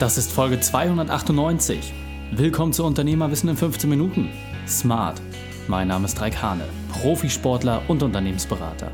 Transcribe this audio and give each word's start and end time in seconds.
Das 0.00 0.16
ist 0.16 0.32
Folge 0.32 0.58
298. 0.58 1.92
Willkommen 2.32 2.72
zu 2.72 2.84
Unternehmerwissen 2.86 3.50
in 3.50 3.56
15 3.58 3.90
Minuten. 3.90 4.30
Smart. 4.66 5.20
Mein 5.68 5.88
Name 5.88 6.06
ist 6.06 6.18
Raik 6.18 6.40
Hane, 6.40 6.64
Profisportler 6.90 7.82
und 7.86 8.02
Unternehmensberater. 8.02 8.90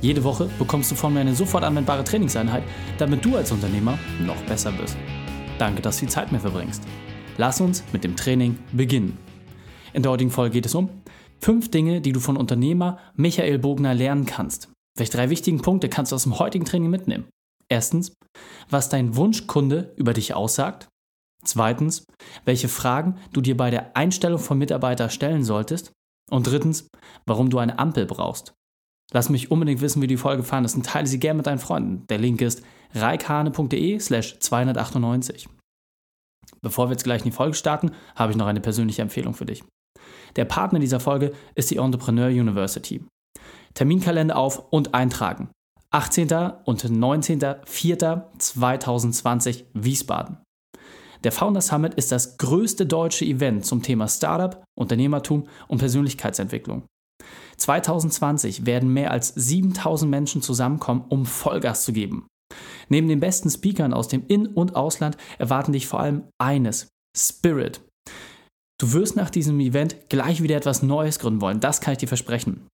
Jede 0.00 0.24
Woche 0.24 0.48
bekommst 0.58 0.90
du 0.90 0.94
von 0.94 1.12
mir 1.12 1.20
eine 1.20 1.34
sofort 1.34 1.62
anwendbare 1.62 2.04
Trainingseinheit, 2.04 2.62
damit 2.96 3.22
du 3.22 3.36
als 3.36 3.52
Unternehmer 3.52 3.98
noch 4.24 4.40
besser 4.44 4.72
bist. 4.72 4.96
Danke, 5.58 5.82
dass 5.82 5.98
du 5.98 6.06
die 6.06 6.10
Zeit 6.10 6.32
mir 6.32 6.40
verbringst. 6.40 6.82
Lass 7.36 7.60
uns 7.60 7.84
mit 7.92 8.02
dem 8.02 8.16
Training 8.16 8.56
beginnen. 8.72 9.18
In 9.92 10.02
der 10.02 10.12
heutigen 10.12 10.30
Folge 10.30 10.54
geht 10.54 10.64
es 10.64 10.74
um 10.74 10.88
fünf 11.38 11.70
Dinge, 11.70 12.00
die 12.00 12.12
du 12.12 12.20
von 12.20 12.38
Unternehmer 12.38 12.96
Michael 13.14 13.58
Bogner 13.58 13.92
lernen 13.92 14.24
kannst. 14.24 14.70
Welche 14.96 15.12
drei 15.12 15.28
wichtigen 15.28 15.60
Punkte 15.60 15.90
kannst 15.90 16.12
du 16.12 16.16
aus 16.16 16.22
dem 16.22 16.38
heutigen 16.38 16.64
Training 16.64 16.88
mitnehmen? 16.88 17.26
Erstens, 17.68 18.12
was 18.70 18.88
dein 18.88 19.16
Wunschkunde 19.16 19.94
über 19.96 20.12
dich 20.12 20.34
aussagt. 20.34 20.88
Zweitens, 21.44 22.04
welche 22.44 22.68
Fragen 22.68 23.18
du 23.32 23.40
dir 23.40 23.56
bei 23.56 23.70
der 23.70 23.96
Einstellung 23.96 24.38
von 24.38 24.58
Mitarbeitern 24.58 25.10
stellen 25.10 25.44
solltest. 25.44 25.92
Und 26.30 26.46
drittens, 26.46 26.88
warum 27.24 27.50
du 27.50 27.58
eine 27.58 27.78
Ampel 27.78 28.06
brauchst. 28.06 28.54
Lass 29.12 29.28
mich 29.28 29.50
unbedingt 29.50 29.80
wissen, 29.80 30.02
wie 30.02 30.08
die 30.08 30.16
Folge 30.16 30.42
ist 30.42 30.74
und 30.74 30.86
teile 30.86 31.06
sie 31.06 31.20
gerne 31.20 31.36
mit 31.36 31.46
deinen 31.46 31.60
Freunden. 31.60 32.06
Der 32.08 32.18
Link 32.18 32.40
ist 32.40 32.62
reikhane.de 32.94 34.00
slash 34.00 34.38
298. 34.40 35.48
Bevor 36.62 36.88
wir 36.88 36.92
jetzt 36.92 37.04
gleich 37.04 37.20
in 37.20 37.30
die 37.30 37.36
Folge 37.36 37.54
starten, 37.54 37.92
habe 38.16 38.32
ich 38.32 38.38
noch 38.38 38.46
eine 38.46 38.60
persönliche 38.60 39.02
Empfehlung 39.02 39.34
für 39.34 39.46
dich. 39.46 39.62
Der 40.34 40.44
Partner 40.44 40.78
dieser 40.78 41.00
Folge 41.00 41.32
ist 41.54 41.70
die 41.70 41.76
Entrepreneur 41.76 42.28
University. 42.28 43.04
Terminkalender 43.74 44.36
auf 44.36 44.72
und 44.72 44.94
eintragen. 44.94 45.50
18. 45.96 46.28
und 46.66 46.84
19.04.2020 46.84 49.64
Wiesbaden. 49.72 50.36
Der 51.24 51.32
Founder 51.32 51.62
Summit 51.62 51.94
ist 51.94 52.12
das 52.12 52.36
größte 52.36 52.84
deutsche 52.84 53.24
Event 53.24 53.64
zum 53.64 53.82
Thema 53.82 54.06
Startup, 54.06 54.62
Unternehmertum 54.78 55.48
und 55.68 55.78
Persönlichkeitsentwicklung. 55.78 56.82
2020 57.56 58.66
werden 58.66 58.92
mehr 58.92 59.10
als 59.10 59.28
7000 59.36 60.10
Menschen 60.10 60.42
zusammenkommen, 60.42 61.06
um 61.08 61.24
Vollgas 61.24 61.84
zu 61.84 61.94
geben. 61.94 62.26
Neben 62.90 63.08
den 63.08 63.20
besten 63.20 63.48
Speakern 63.48 63.94
aus 63.94 64.08
dem 64.08 64.26
In- 64.26 64.48
und 64.48 64.76
Ausland 64.76 65.16
erwarten 65.38 65.72
dich 65.72 65.86
vor 65.86 66.00
allem 66.00 66.24
eines: 66.36 66.88
Spirit. 67.16 67.80
Du 68.78 68.92
wirst 68.92 69.16
nach 69.16 69.30
diesem 69.30 69.58
Event 69.60 70.10
gleich 70.10 70.42
wieder 70.42 70.56
etwas 70.56 70.82
Neues 70.82 71.20
gründen 71.20 71.40
wollen, 71.40 71.60
das 71.60 71.80
kann 71.80 71.92
ich 71.92 71.98
dir 72.00 72.08
versprechen. 72.08 72.68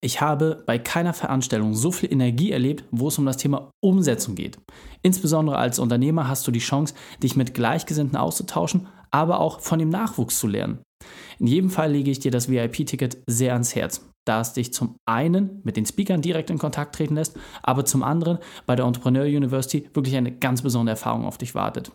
Ich 0.00 0.20
habe 0.20 0.62
bei 0.66 0.78
keiner 0.78 1.12
Veranstaltung 1.12 1.74
so 1.74 1.92
viel 1.92 2.12
Energie 2.12 2.52
erlebt, 2.52 2.84
wo 2.90 3.08
es 3.08 3.18
um 3.18 3.26
das 3.26 3.36
Thema 3.36 3.70
Umsetzung 3.82 4.34
geht. 4.34 4.58
Insbesondere 5.02 5.56
als 5.56 5.78
Unternehmer 5.78 6.28
hast 6.28 6.46
du 6.46 6.50
die 6.50 6.58
Chance, 6.58 6.94
dich 7.22 7.36
mit 7.36 7.54
Gleichgesinnten 7.54 8.16
auszutauschen, 8.16 8.88
aber 9.10 9.40
auch 9.40 9.60
von 9.60 9.78
dem 9.78 9.90
Nachwuchs 9.90 10.38
zu 10.38 10.46
lernen. 10.46 10.80
In 11.38 11.46
jedem 11.46 11.70
Fall 11.70 11.92
lege 11.92 12.10
ich 12.10 12.20
dir 12.20 12.30
das 12.30 12.48
VIP-Ticket 12.48 13.18
sehr 13.26 13.52
ans 13.52 13.74
Herz, 13.74 14.08
da 14.26 14.40
es 14.40 14.52
dich 14.52 14.72
zum 14.72 14.96
einen 15.06 15.60
mit 15.64 15.76
den 15.76 15.86
Speakern 15.86 16.22
direkt 16.22 16.50
in 16.50 16.58
Kontakt 16.58 16.94
treten 16.94 17.14
lässt, 17.14 17.36
aber 17.62 17.84
zum 17.84 18.02
anderen 18.02 18.38
bei 18.66 18.76
der 18.76 18.86
Entrepreneur 18.86 19.24
University 19.24 19.88
wirklich 19.92 20.16
eine 20.16 20.32
ganz 20.32 20.62
besondere 20.62 20.94
Erfahrung 20.94 21.24
auf 21.24 21.38
dich 21.38 21.54
wartet. 21.54 21.92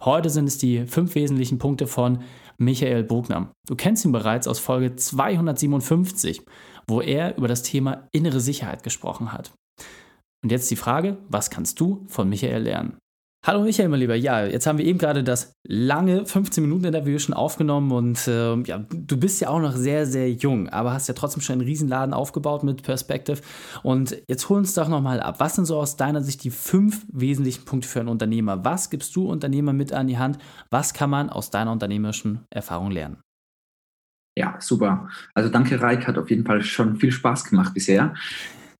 Heute 0.00 0.30
sind 0.30 0.46
es 0.46 0.58
die 0.58 0.86
fünf 0.86 1.14
wesentlichen 1.14 1.58
Punkte 1.58 1.86
von 1.86 2.22
Michael 2.56 3.02
Bogner. 3.02 3.52
Du 3.66 3.74
kennst 3.74 4.04
ihn 4.04 4.12
bereits 4.12 4.46
aus 4.46 4.60
Folge 4.60 4.94
257, 4.94 6.42
wo 6.86 7.00
er 7.00 7.36
über 7.36 7.48
das 7.48 7.62
Thema 7.62 8.08
innere 8.12 8.40
Sicherheit 8.40 8.82
gesprochen 8.82 9.32
hat. 9.32 9.52
Und 10.42 10.52
jetzt 10.52 10.70
die 10.70 10.76
Frage, 10.76 11.18
was 11.28 11.50
kannst 11.50 11.80
du 11.80 12.04
von 12.06 12.28
Michael 12.28 12.62
lernen? 12.62 12.98
Hallo 13.46 13.62
Michael, 13.62 13.88
mein 13.88 14.00
Lieber. 14.00 14.16
Ja, 14.16 14.44
jetzt 14.44 14.66
haben 14.66 14.78
wir 14.78 14.84
eben 14.84 14.98
gerade 14.98 15.22
das 15.22 15.52
lange 15.62 16.22
15-Minuten-Interview 16.24 17.18
schon 17.20 17.34
aufgenommen 17.34 17.92
und 17.92 18.26
äh, 18.26 18.56
ja, 18.62 18.84
du 18.90 19.16
bist 19.16 19.40
ja 19.40 19.48
auch 19.48 19.60
noch 19.60 19.76
sehr, 19.76 20.06
sehr 20.06 20.30
jung, 20.30 20.68
aber 20.68 20.92
hast 20.92 21.06
ja 21.06 21.14
trotzdem 21.14 21.40
schon 21.40 21.54
einen 21.54 21.62
Riesenladen 21.62 22.14
aufgebaut 22.14 22.64
mit 22.64 22.82
Perspective. 22.82 23.40
Und 23.84 24.20
jetzt 24.28 24.48
hol 24.48 24.58
uns 24.58 24.74
doch 24.74 24.88
nochmal 24.88 25.20
ab. 25.20 25.36
Was 25.38 25.54
sind 25.54 25.66
so 25.66 25.78
aus 25.78 25.96
deiner 25.96 26.20
Sicht 26.20 26.42
die 26.42 26.50
fünf 26.50 27.06
wesentlichen 27.12 27.64
Punkte 27.64 27.88
für 27.88 28.00
einen 28.00 28.08
Unternehmer? 28.08 28.64
Was 28.64 28.90
gibst 28.90 29.14
du 29.14 29.30
Unternehmer 29.30 29.72
mit 29.72 29.92
an 29.92 30.08
die 30.08 30.18
Hand? 30.18 30.38
Was 30.70 30.92
kann 30.92 31.08
man 31.08 31.30
aus 31.30 31.50
deiner 31.50 31.70
unternehmerischen 31.70 32.44
Erfahrung 32.50 32.90
lernen? 32.90 33.22
Ja, 34.36 34.56
super. 34.60 35.08
Also 35.34 35.48
danke, 35.48 35.80
Reik, 35.80 36.06
hat 36.08 36.18
auf 36.18 36.28
jeden 36.28 36.44
Fall 36.44 36.62
schon 36.62 36.96
viel 36.96 37.12
Spaß 37.12 37.44
gemacht 37.44 37.72
bisher. 37.72 38.14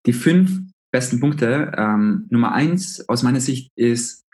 Die 0.04 0.12
fünf 0.12 0.60
besten 0.91 1.20
Punkte. 1.20 1.72
Ähm, 1.76 2.26
Nummer 2.30 2.52
eins 2.52 3.08
aus 3.08 3.22
meiner 3.22 3.41
Sicht 3.41 3.70
ist 3.76 4.28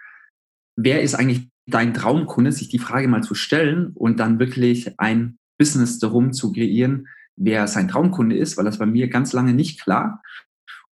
wer 0.77 1.03
ist 1.03 1.15
eigentlich 1.15 1.49
dein 1.67 1.95
Traumkunde, 1.95 2.53
sich 2.53 2.69
die 2.69 2.79
Frage 2.79 3.09
mal 3.09 3.23
zu 3.23 3.35
stellen 3.35 3.93
und 3.95 4.21
dann 4.21 4.39
wirklich 4.39 4.99
ein 4.99 5.39
Business 5.59 5.99
darum 5.99 6.33
zu 6.33 6.53
kreieren, 6.53 7.09
wer 7.37 7.67
sein 7.67 7.89
Traumkunde 7.89 8.37
ist, 8.37 8.57
weil 8.57 8.65
das 8.65 8.79
war 8.79 8.87
mir 8.87 9.09
ganz 9.09 9.33
lange 9.33 9.55
nicht 9.55 9.81
klar. 9.81 10.23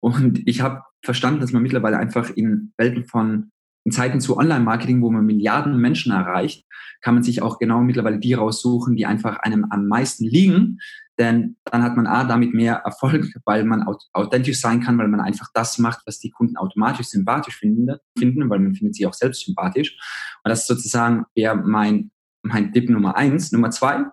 Und 0.01 0.47
ich 0.47 0.61
habe 0.61 0.83
verstanden, 1.03 1.41
dass 1.41 1.53
man 1.53 1.63
mittlerweile 1.63 1.99
einfach 1.99 2.31
in 2.31 2.73
Welten 2.77 3.05
von, 3.05 3.51
in 3.85 3.93
Zeiten 3.93 4.21
zu 4.21 4.37
Online-Marketing, 4.37 5.03
wo 5.03 5.11
man 5.11 5.27
Milliarden 5.27 5.79
Menschen 5.79 6.13
erreicht, 6.13 6.67
kann 7.01 7.15
man 7.15 7.23
sich 7.23 7.43
auch 7.43 7.59
genau 7.59 7.81
mittlerweile 7.81 8.19
die 8.19 8.35
raussuchen, 8.35 8.97
die 8.97 9.07
einfach 9.07 9.39
einem 9.41 9.67
am 9.71 9.87
meisten 9.87 10.25
liegen, 10.25 10.79
denn 11.19 11.57
dann 11.65 11.83
hat 11.83 11.97
man 11.97 12.07
A, 12.07 12.25
damit 12.25 12.55
mehr 12.55 12.77
Erfolg, 12.77 13.27
weil 13.45 13.65
man 13.65 13.85
authentisch 14.13 14.61
sein 14.61 14.81
kann, 14.81 14.99
weil 14.99 15.09
man 15.09 15.21
einfach 15.21 15.49
das 15.55 15.79
macht, 15.79 16.01
was 16.07 16.19
die 16.19 16.31
Kunden 16.31 16.57
automatisch 16.57 17.09
sympathisch 17.09 17.57
finden, 17.57 17.97
finden 18.19 18.49
weil 18.49 18.61
man 18.61 18.75
findet 18.75 18.95
sie 18.95 19.07
auch 19.07 19.15
selbst 19.15 19.45
sympathisch. 19.45 19.97
Und 20.43 20.49
das 20.49 20.61
ist 20.61 20.69
sozusagen 20.69 21.25
wäre 21.35 21.57
mein, 21.57 22.11
mein 22.43 22.73
Tipp 22.73 22.89
Nummer 22.89 23.17
eins. 23.17 23.53
Nummer 23.53 23.71
zwei, 23.71 24.07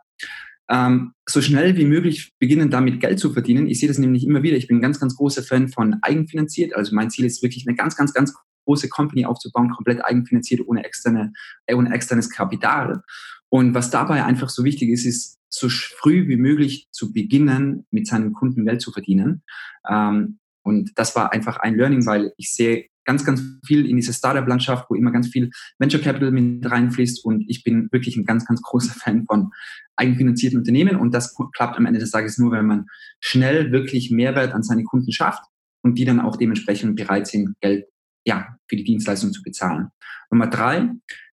ähm, 0.69 1.13
so 1.27 1.41
schnell 1.41 1.77
wie 1.77 1.85
möglich 1.85 2.33
beginnen, 2.39 2.69
damit 2.69 2.99
Geld 2.99 3.19
zu 3.19 3.31
verdienen. 3.31 3.67
Ich 3.67 3.79
sehe 3.79 3.87
das 3.87 3.97
nämlich 3.97 4.25
immer 4.25 4.43
wieder. 4.43 4.57
Ich 4.57 4.67
bin 4.67 4.77
ein 4.77 4.81
ganz, 4.81 4.99
ganz 4.99 5.15
großer 5.15 5.43
Fan 5.43 5.69
von 5.69 5.97
eigenfinanziert. 6.01 6.75
Also 6.75 6.93
mein 6.93 7.09
Ziel 7.09 7.25
ist 7.25 7.41
wirklich 7.41 7.65
eine 7.67 7.75
ganz, 7.75 7.95
ganz, 7.95 8.13
ganz 8.13 8.33
große 8.65 8.89
Company 8.89 9.25
aufzubauen, 9.25 9.69
komplett 9.69 10.03
eigenfinanziert, 10.03 10.61
ohne, 10.67 10.83
externe, 10.83 11.31
ohne 11.71 11.93
externes 11.93 12.29
Kapital. 12.29 13.01
Und 13.49 13.73
was 13.73 13.89
dabei 13.89 14.25
einfach 14.25 14.49
so 14.49 14.65
wichtig 14.65 14.89
ist, 14.89 15.05
ist 15.05 15.36
so 15.49 15.69
früh 15.69 16.27
wie 16.27 16.37
möglich 16.37 16.87
zu 16.91 17.13
beginnen, 17.13 17.85
mit 17.91 18.07
seinen 18.07 18.33
Kunden 18.33 18.65
Geld 18.65 18.81
zu 18.81 18.91
verdienen. 18.91 19.43
Ähm, 19.89 20.39
und 20.63 20.91
das 20.95 21.15
war 21.15 21.31
einfach 21.31 21.57
ein 21.57 21.75
Learning, 21.75 22.05
weil 22.05 22.33
ich 22.37 22.51
sehe 22.51 22.87
ganz, 23.05 23.23
ganz 23.23 23.41
viel 23.65 23.89
in 23.89 23.95
dieser 23.95 24.11
Startup-Landschaft, 24.11 24.89
wo 24.89 24.95
immer 24.95 25.11
ganz 25.11 25.29
viel 25.29 25.49
Venture 25.79 26.01
Capital 26.01 26.31
mit 26.31 26.69
reinfließt. 26.69 27.23
Und 27.23 27.45
ich 27.47 27.63
bin 27.63 27.87
wirklich 27.91 28.17
ein 28.17 28.25
ganz, 28.25 28.45
ganz 28.45 28.61
großer 28.61 28.93
Fan 28.99 29.25
von 29.25 29.51
eigenfinanzierten 29.95 30.59
Unternehmen. 30.59 30.97
Und 30.97 31.13
das 31.13 31.33
klappt 31.55 31.77
am 31.77 31.85
Ende 31.85 31.99
des 31.99 32.11
Tages 32.11 32.37
nur, 32.37 32.51
wenn 32.51 32.65
man 32.65 32.85
schnell 33.21 33.71
wirklich 33.71 34.11
Mehrwert 34.11 34.53
an 34.53 34.61
seine 34.61 34.83
Kunden 34.83 35.11
schafft 35.11 35.41
und 35.81 35.97
die 35.97 36.05
dann 36.05 36.19
auch 36.19 36.35
dementsprechend 36.35 36.97
bereit 36.97 37.27
sind, 37.27 37.55
Geld 37.61 37.85
ja, 38.25 38.57
für 38.67 38.75
die 38.75 38.83
Dienstleistung 38.83 39.31
zu 39.31 39.41
bezahlen. 39.41 39.87
Nummer 40.29 40.47
drei 40.47 40.89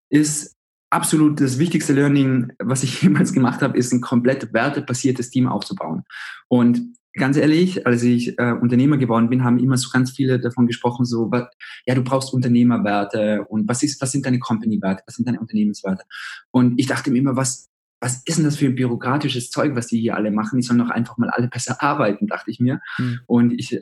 ist 0.09 0.55
absolut 0.91 1.41
das 1.41 1.59
wichtigste 1.59 1.93
Learning, 1.93 2.53
was 2.59 2.83
ich 2.83 3.03
jemals 3.03 3.33
gemacht 3.33 3.63
habe, 3.63 3.77
ist 3.77 3.93
ein 3.93 4.01
komplett 4.01 4.53
wertebasiertes 4.53 5.31
Team 5.31 5.49
aufzubauen. 5.49 6.05
Und 6.49 6.95
ganz 7.15 7.37
ehrlich, 7.37 7.87
als 7.87 8.03
ich 8.03 8.39
äh, 8.39 8.53
Unternehmer 8.53 8.97
geworden 8.97 9.29
bin, 9.29 9.45
haben 9.45 9.59
immer 9.59 9.77
so 9.77 9.91
ganz 9.91 10.11
viele 10.11 10.41
davon 10.41 10.67
gesprochen, 10.67 11.05
so, 11.05 11.31
was, 11.31 11.45
ja, 11.87 11.95
du 11.95 12.03
brauchst 12.03 12.33
Unternehmerwerte 12.33 13.45
und 13.49 13.69
was 13.69 13.83
ist, 13.83 14.01
was 14.03 14.13
sind 14.13 14.27
deine 14.27 14.39
Company-Werte, 14.39 15.03
was 15.07 15.17
sind 15.17 15.27
deine 15.27 15.41
Unternehmenswerte? 15.41 16.05
Und 16.51 16.79
ich 16.79 16.87
dachte 16.87 17.11
mir 17.11 17.19
immer, 17.19 17.37
was, 17.37 17.69
was 18.01 18.23
ist 18.27 18.37
denn 18.37 18.45
das 18.45 18.57
für 18.57 18.67
ein 18.67 18.75
bürokratisches 18.75 19.51
Zeug, 19.51 19.75
was 19.77 19.87
die 19.87 20.01
hier 20.01 20.17
alle 20.17 20.31
machen? 20.31 20.59
Die 20.59 20.63
sollen 20.63 20.81
doch 20.81 20.91
einfach 20.91 21.17
mal 21.17 21.31
alle 21.31 21.49
besser 21.49 21.83
arbeiten, 21.83 22.27
dachte 22.27 22.51
ich 22.51 22.61
mir. 22.61 22.81
Hm. 22.97 23.21
Und 23.27 23.53
ich 23.53 23.73
ähm, 23.73 23.81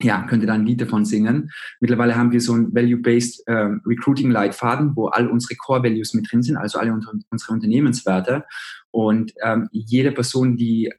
ja, 0.00 0.22
könnte 0.22 0.46
da 0.46 0.54
ein 0.54 0.64
Lied 0.64 0.80
davon 0.80 1.04
singen. 1.04 1.50
Mittlerweile 1.80 2.16
haben 2.16 2.30
wir 2.30 2.40
so 2.40 2.54
ein 2.54 2.74
Value-Based 2.74 3.48
äh, 3.48 3.68
Recruiting-Leitfaden, 3.84 4.94
wo 4.94 5.06
all 5.06 5.28
unsere 5.28 5.56
Core-Values 5.56 6.14
mit 6.14 6.30
drin 6.30 6.42
sind, 6.42 6.56
also 6.56 6.78
alle 6.78 6.92
unsere, 6.92 7.18
unsere 7.30 7.52
Unternehmenswerte. 7.52 8.44
Und 8.90 9.32
ähm, 9.42 9.68
jede 9.72 10.12
Person, 10.12 10.56
die 10.56 10.92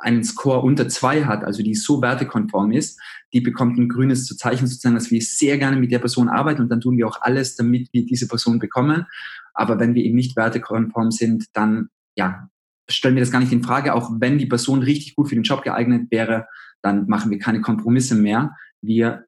einen 0.00 0.24
Score 0.24 0.60
unter 0.60 0.88
zwei 0.88 1.24
hat, 1.24 1.44
also 1.44 1.62
die 1.62 1.74
so 1.74 2.02
wertekonform 2.02 2.72
ist, 2.72 3.00
die 3.32 3.40
bekommt 3.40 3.78
ein 3.78 3.88
grünes 3.88 4.26
Zeichen 4.26 4.66
sozusagen, 4.66 4.94
dass 4.94 5.10
wir 5.10 5.20
sehr 5.20 5.58
gerne 5.58 5.76
mit 5.76 5.90
der 5.90 5.98
Person 5.98 6.28
arbeiten 6.28 6.62
und 6.62 6.68
dann 6.68 6.80
tun 6.80 6.96
wir 6.96 7.06
auch 7.06 7.20
alles, 7.22 7.56
damit 7.56 7.88
wir 7.92 8.04
diese 8.06 8.28
Person 8.28 8.58
bekommen. 8.58 9.06
Aber 9.54 9.78
wenn 9.78 9.94
wir 9.94 10.04
eben 10.04 10.16
nicht 10.16 10.36
wertekonform 10.36 11.10
sind, 11.10 11.46
dann 11.54 11.88
ja, 12.14 12.48
stellen 12.88 13.14
wir 13.14 13.22
das 13.22 13.30
gar 13.30 13.40
nicht 13.40 13.52
in 13.52 13.62
Frage. 13.62 13.94
Auch 13.94 14.10
wenn 14.18 14.38
die 14.38 14.46
Person 14.46 14.82
richtig 14.82 15.16
gut 15.16 15.28
für 15.28 15.34
den 15.34 15.44
Job 15.44 15.62
geeignet 15.62 16.10
wäre, 16.10 16.46
dann 16.86 17.06
machen 17.06 17.30
wir 17.30 17.38
keine 17.38 17.60
Kompromisse 17.60 18.14
mehr. 18.14 18.56
Wir 18.80 19.26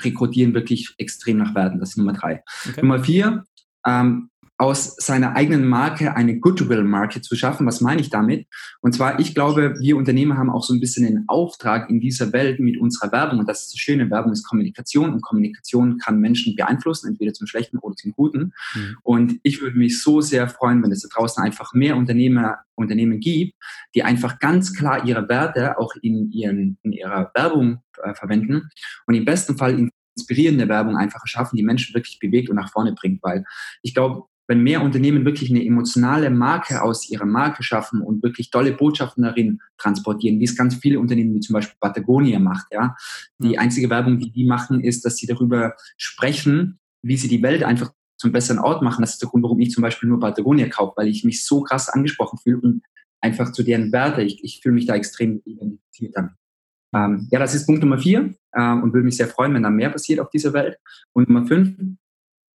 rekrutieren 0.00 0.54
wirklich 0.54 0.94
extrem 0.98 1.38
nach 1.38 1.54
Werten. 1.54 1.78
Das 1.78 1.90
ist 1.90 1.96
Nummer 1.96 2.12
drei. 2.12 2.42
Okay. 2.68 2.80
Nummer 2.80 3.02
vier, 3.04 3.44
ähm, 3.88 4.30
aus 4.58 4.96
seiner 4.96 5.36
eigenen 5.36 5.68
Marke 5.68 6.16
eine 6.16 6.40
Goodwill-Marke 6.40 7.22
zu 7.22 7.36
schaffen. 7.36 7.64
Was 7.64 7.80
meine 7.80 8.00
ich 8.00 8.10
damit? 8.10 8.48
Und 8.80 8.92
zwar, 8.92 9.20
ich 9.20 9.32
glaube, 9.32 9.76
wir 9.78 9.96
Unternehmer 9.96 10.36
haben 10.36 10.50
auch 10.50 10.64
so 10.64 10.74
ein 10.74 10.80
bisschen 10.80 11.06
den 11.06 11.24
Auftrag 11.28 11.88
in 11.88 12.00
dieser 12.00 12.32
Welt 12.32 12.58
mit 12.58 12.76
unserer 12.76 13.12
Werbung. 13.12 13.38
Und 13.38 13.48
das 13.48 13.62
ist 13.62 13.74
das 13.74 13.78
Schöne, 13.78 14.10
Werbung 14.10 14.32
ist 14.32 14.44
Kommunikation 14.44 15.12
und 15.12 15.22
Kommunikation 15.22 15.98
kann 15.98 16.18
Menschen 16.18 16.56
beeinflussen, 16.56 17.08
entweder 17.08 17.32
zum 17.32 17.46
Schlechten 17.46 17.78
oder 17.78 17.94
zum 17.94 18.12
Guten. 18.12 18.52
Mhm. 18.74 18.96
Und 19.04 19.40
ich 19.44 19.60
würde 19.60 19.78
mich 19.78 20.02
so 20.02 20.20
sehr 20.20 20.48
freuen, 20.48 20.82
wenn 20.82 20.90
es 20.90 21.02
da 21.02 21.08
draußen 21.08 21.42
einfach 21.42 21.72
mehr 21.72 21.96
Unternehmer, 21.96 22.58
Unternehmen 22.74 23.20
gibt, 23.20 23.54
die 23.94 24.02
einfach 24.02 24.40
ganz 24.40 24.74
klar 24.74 25.06
ihre 25.06 25.28
Werte 25.28 25.78
auch 25.78 25.94
in, 26.02 26.32
ihren, 26.32 26.78
in 26.82 26.92
ihrer 26.92 27.30
Werbung 27.32 27.82
äh, 28.02 28.12
verwenden 28.14 28.68
und 29.06 29.14
im 29.14 29.24
besten 29.24 29.56
Fall 29.56 29.88
inspirierende 30.18 30.68
Werbung 30.68 30.96
einfach 30.96 31.26
schaffen, 31.26 31.56
die 31.56 31.62
Menschen 31.62 31.94
wirklich 31.94 32.18
bewegt 32.18 32.50
und 32.50 32.56
nach 32.56 32.72
vorne 32.72 32.92
bringt, 32.92 33.22
weil 33.22 33.44
ich 33.82 33.94
glaube, 33.94 34.24
wenn 34.48 34.62
mehr 34.62 34.82
Unternehmen 34.82 35.26
wirklich 35.26 35.50
eine 35.50 35.64
emotionale 35.64 36.30
Marke 36.30 36.82
aus 36.82 37.08
ihrer 37.10 37.26
Marke 37.26 37.62
schaffen 37.62 38.00
und 38.00 38.22
wirklich 38.22 38.50
tolle 38.50 38.72
Botschaften 38.72 39.22
darin 39.22 39.60
transportieren, 39.76 40.40
wie 40.40 40.44
es 40.44 40.56
ganz 40.56 40.76
viele 40.76 40.98
Unternehmen 40.98 41.34
wie 41.34 41.40
zum 41.40 41.52
Beispiel 41.52 41.76
Patagonia 41.78 42.38
macht, 42.38 42.66
ja. 42.72 42.96
Die 43.38 43.58
einzige 43.58 43.90
Werbung, 43.90 44.18
die 44.18 44.32
die 44.32 44.46
machen, 44.46 44.80
ist, 44.80 45.04
dass 45.04 45.16
sie 45.16 45.26
darüber 45.26 45.74
sprechen, 45.98 46.78
wie 47.02 47.18
sie 47.18 47.28
die 47.28 47.42
Welt 47.42 47.62
einfach 47.62 47.92
zum 48.16 48.32
besseren 48.32 48.58
Ort 48.58 48.82
machen. 48.82 49.02
Das 49.02 49.12
ist 49.12 49.22
der 49.22 49.28
Grund, 49.28 49.44
warum 49.44 49.60
ich 49.60 49.70
zum 49.70 49.82
Beispiel 49.82 50.08
nur 50.08 50.18
Patagonia 50.18 50.68
kaufe, 50.68 50.94
weil 50.96 51.08
ich 51.08 51.24
mich 51.24 51.44
so 51.44 51.62
krass 51.62 51.90
angesprochen 51.90 52.38
fühle 52.42 52.60
und 52.60 52.82
einfach 53.20 53.52
zu 53.52 53.62
deren 53.62 53.92
Werte, 53.92 54.22
ich, 54.22 54.42
ich 54.42 54.60
fühle 54.62 54.74
mich 54.74 54.86
da 54.86 54.94
extrem 54.94 55.42
identifiziert 55.44 56.16
damit. 56.16 56.32
Ähm, 56.94 57.28
ja, 57.30 57.38
das 57.38 57.54
ist 57.54 57.66
Punkt 57.66 57.82
Nummer 57.82 57.98
vier 57.98 58.34
ähm, 58.56 58.82
und 58.82 58.92
würde 58.92 59.04
mich 59.04 59.16
sehr 59.16 59.28
freuen, 59.28 59.54
wenn 59.54 59.62
da 59.62 59.70
mehr 59.70 59.90
passiert 59.90 60.20
auf 60.20 60.30
dieser 60.30 60.52
Welt. 60.52 60.78
Und 61.12 61.28
Nummer 61.28 61.46
fünf, 61.46 61.76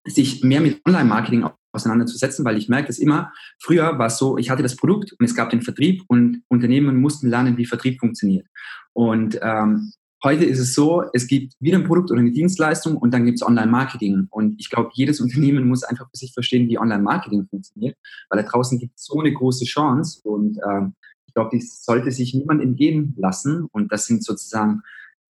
sich 0.05 0.43
mehr 0.43 0.61
mit 0.61 0.81
Online-Marketing 0.85 1.47
auseinanderzusetzen, 1.71 2.45
weil 2.45 2.57
ich 2.57 2.69
merke 2.69 2.87
das 2.87 2.99
immer. 2.99 3.31
Früher 3.59 3.97
war 3.97 4.07
es 4.07 4.17
so, 4.17 4.37
ich 4.37 4.49
hatte 4.49 4.63
das 4.63 4.75
Produkt 4.75 5.13
und 5.13 5.25
es 5.25 5.35
gab 5.35 5.49
den 5.49 5.61
Vertrieb 5.61 6.03
und 6.07 6.43
Unternehmen 6.47 6.97
mussten 6.97 7.29
lernen, 7.29 7.57
wie 7.57 7.65
Vertrieb 7.65 7.99
funktioniert. 7.99 8.47
Und 8.93 9.39
ähm, 9.41 9.91
heute 10.23 10.45
ist 10.45 10.59
es 10.59 10.73
so, 10.73 11.03
es 11.13 11.27
gibt 11.27 11.53
wieder 11.59 11.77
ein 11.77 11.85
Produkt 11.85 12.11
oder 12.11 12.19
eine 12.19 12.31
Dienstleistung 12.31 12.97
und 12.97 13.11
dann 13.11 13.25
gibt 13.25 13.37
es 13.37 13.47
Online-Marketing. 13.47 14.27
Und 14.29 14.59
ich 14.59 14.69
glaube, 14.69 14.91
jedes 14.93 15.19
Unternehmen 15.21 15.67
muss 15.67 15.83
einfach 15.83 16.09
für 16.09 16.17
sich 16.17 16.33
verstehen, 16.33 16.67
wie 16.69 16.77
Online-Marketing 16.77 17.47
funktioniert, 17.49 17.97
weil 18.29 18.41
da 18.41 18.47
draußen 18.47 18.77
gibt 18.79 18.97
es 18.97 19.05
so 19.05 19.19
eine 19.19 19.33
große 19.33 19.65
Chance 19.65 20.21
und 20.23 20.59
ähm, 20.69 20.93
ich 21.33 21.35
glaube, 21.35 21.49
die 21.51 21.61
sollte 21.61 22.11
sich 22.11 22.35
niemand 22.35 22.61
entgehen 22.61 23.15
lassen. 23.17 23.65
Und 23.71 23.91
das 23.91 24.05
sind 24.05 24.23
sozusagen 24.23 24.83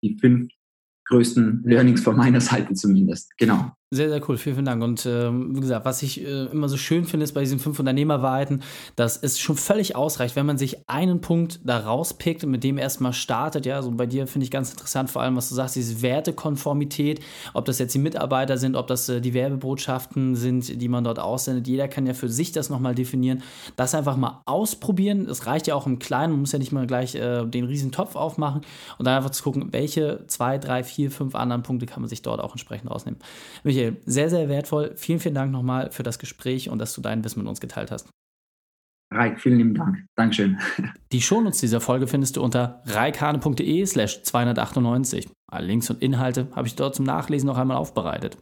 die 0.02 0.18
fünf 0.18 0.50
größten 1.04 1.62
Learnings 1.64 2.00
von 2.00 2.16
meiner 2.16 2.40
Seite 2.40 2.74
zumindest. 2.74 3.38
Genau. 3.38 3.70
Sehr, 3.94 4.08
sehr 4.08 4.26
cool. 4.26 4.38
Vielen, 4.38 4.54
vielen 4.56 4.64
Dank. 4.64 4.82
Und 4.82 5.04
ähm, 5.04 5.54
wie 5.54 5.60
gesagt, 5.60 5.84
was 5.84 6.02
ich 6.02 6.24
äh, 6.24 6.46
immer 6.46 6.66
so 6.66 6.78
schön 6.78 7.04
finde, 7.04 7.24
ist 7.24 7.34
bei 7.34 7.40
diesen 7.40 7.58
fünf 7.58 7.78
Unternehmerwahrheiten, 7.78 8.62
dass 8.96 9.18
es 9.18 9.38
schon 9.38 9.58
völlig 9.58 9.96
ausreicht, 9.96 10.34
wenn 10.34 10.46
man 10.46 10.56
sich 10.56 10.88
einen 10.88 11.20
Punkt 11.20 11.60
da 11.62 11.76
rauspickt 11.76 12.42
und 12.42 12.52
mit 12.52 12.64
dem 12.64 12.78
erstmal 12.78 13.12
startet. 13.12 13.66
Ja, 13.66 13.82
so 13.82 13.90
bei 13.90 14.06
dir 14.06 14.26
finde 14.26 14.44
ich 14.44 14.50
ganz 14.50 14.70
interessant, 14.70 15.10
vor 15.10 15.20
allem, 15.20 15.36
was 15.36 15.50
du 15.50 15.54
sagst, 15.54 15.76
diese 15.76 16.00
Wertekonformität, 16.00 17.20
ob 17.52 17.66
das 17.66 17.78
jetzt 17.78 17.94
die 17.94 17.98
Mitarbeiter 17.98 18.56
sind, 18.56 18.76
ob 18.76 18.86
das 18.86 19.10
äh, 19.10 19.20
die 19.20 19.34
Werbebotschaften 19.34 20.36
sind, 20.36 20.80
die 20.80 20.88
man 20.88 21.04
dort 21.04 21.18
aussendet. 21.18 21.68
Jeder 21.68 21.86
kann 21.86 22.06
ja 22.06 22.14
für 22.14 22.30
sich 22.30 22.50
das 22.50 22.70
nochmal 22.70 22.94
definieren. 22.94 23.42
Das 23.76 23.94
einfach 23.94 24.16
mal 24.16 24.40
ausprobieren. 24.46 25.26
Das 25.26 25.44
reicht 25.44 25.66
ja 25.66 25.74
auch 25.74 25.86
im 25.86 25.98
Kleinen. 25.98 26.32
Man 26.32 26.40
muss 26.40 26.52
ja 26.52 26.58
nicht 26.58 26.72
mal 26.72 26.86
gleich 26.86 27.14
äh, 27.14 27.44
den 27.44 27.64
riesen 27.64 27.92
Topf 27.92 28.16
aufmachen 28.16 28.62
und 28.96 29.06
dann 29.06 29.18
einfach 29.18 29.28
zu 29.28 29.42
gucken, 29.42 29.68
welche 29.72 30.24
zwei, 30.28 30.56
drei, 30.56 30.82
vier, 30.82 31.10
fünf 31.10 31.34
anderen 31.34 31.62
Punkte 31.62 31.84
kann 31.84 32.00
man 32.00 32.08
sich 32.08 32.22
dort 32.22 32.40
auch 32.40 32.52
entsprechend 32.52 32.90
rausnehmen. 32.90 33.20
Michael, 33.64 33.81
Michael, 33.82 34.02
sehr, 34.06 34.30
sehr 34.30 34.48
wertvoll. 34.48 34.92
Vielen, 34.96 35.20
vielen 35.20 35.34
Dank 35.34 35.52
nochmal 35.52 35.90
für 35.90 36.02
das 36.02 36.18
Gespräch 36.18 36.68
und 36.68 36.78
dass 36.78 36.94
du 36.94 37.00
dein 37.00 37.24
Wissen 37.24 37.40
mit 37.40 37.48
uns 37.48 37.60
geteilt 37.60 37.90
hast. 37.90 38.08
Reik, 39.12 39.40
vielen 39.40 39.58
lieben 39.58 39.74
Dank. 39.74 40.06
Dankeschön. 40.16 40.58
Die 41.12 41.20
Shownotes 41.20 41.60
dieser 41.60 41.80
Folge 41.80 42.06
findest 42.06 42.36
du 42.36 42.42
unter 42.42 42.82
reikane.de 42.86 43.84
slash 43.84 44.22
298. 44.22 45.28
Alle 45.50 45.66
Links 45.66 45.90
und 45.90 46.02
Inhalte 46.02 46.48
habe 46.52 46.66
ich 46.66 46.76
dort 46.76 46.94
zum 46.94 47.04
Nachlesen 47.04 47.46
noch 47.46 47.58
einmal 47.58 47.76
aufbereitet. 47.76 48.38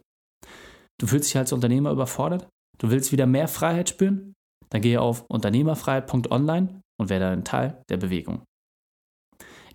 Du 1.00 1.06
fühlst 1.06 1.28
dich 1.28 1.38
als 1.38 1.52
Unternehmer 1.52 1.90
überfordert? 1.90 2.46
Du 2.78 2.90
willst 2.90 3.10
wieder 3.10 3.26
mehr 3.26 3.48
Freiheit 3.48 3.88
spüren? 3.88 4.34
Dann 4.68 4.82
gehe 4.82 5.00
auf 5.00 5.24
unternehmerfreiheit.online 5.28 6.80
und 7.00 7.08
werde 7.08 7.28
ein 7.28 7.44
Teil 7.44 7.82
der 7.88 7.96
Bewegung. 7.96 8.44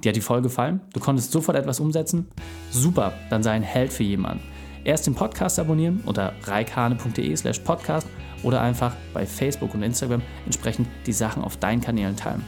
Dir 0.01 0.09
hat 0.09 0.15
die 0.15 0.21
Folge 0.21 0.43
gefallen? 0.43 0.81
Du 0.93 0.99
konntest 1.01 1.31
sofort 1.31 1.57
etwas 1.57 1.79
umsetzen? 1.79 2.27
Super, 2.69 3.13
dann 3.29 3.43
sei 3.43 3.51
ein 3.51 3.63
Held 3.63 3.91
für 3.91 4.03
jemanden. 4.03 4.54
Erst 4.85 5.07
den 5.07 5.15
Podcast 5.15 5.57
abonnieren 5.57 6.01
unter 6.05 6.33
reikhane.de 6.43 7.35
slash 7.35 7.59
podcast 7.59 8.07
oder 8.43 8.61
einfach 8.61 8.93
bei 9.13 9.25
Facebook 9.25 9.73
und 9.73 9.81
Instagram 9.81 10.21
entsprechend 10.45 10.87
die 11.07 11.11
Sachen 11.11 11.43
auf 11.43 11.57
deinen 11.57 11.81
Kanälen 11.81 12.15
teilen. 12.15 12.43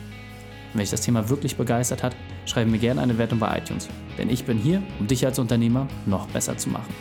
wenn 0.74 0.81
dich 0.81 0.92
das 0.92 1.01
Thema 1.01 1.28
wirklich 1.30 1.57
begeistert 1.57 2.04
hat, 2.04 2.16
schreibe 2.45 2.69
mir 2.69 2.78
gerne 2.78 3.01
eine 3.01 3.18
Wertung 3.18 3.39
bei 3.39 3.57
iTunes, 3.57 3.89
denn 4.19 4.30
ich 4.30 4.45
bin 4.45 4.60
hier, 4.60 4.84
um 5.00 5.07
dich 5.07 5.25
als 5.25 5.39
Unternehmer 5.39 5.88
noch 6.06 6.28
besser 6.28 6.56
zu 6.56 6.69
machen. 6.69 6.94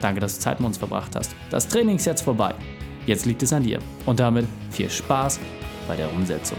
Danke, 0.00 0.20
dass 0.20 0.36
du 0.36 0.40
Zeit 0.40 0.60
mit 0.60 0.66
uns 0.66 0.78
verbracht 0.78 1.14
hast. 1.14 1.34
Das 1.50 1.68
Training 1.68 1.96
ist 1.96 2.06
jetzt 2.06 2.22
vorbei. 2.22 2.54
Jetzt 3.04 3.26
liegt 3.26 3.42
es 3.42 3.52
an 3.52 3.64
dir. 3.64 3.80
Und 4.06 4.20
damit 4.20 4.46
viel 4.70 4.88
Spaß 4.88 5.40
bei 5.86 5.96
der 5.96 6.10
Umsetzung. 6.12 6.58